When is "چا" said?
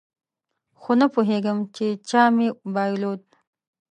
2.09-2.23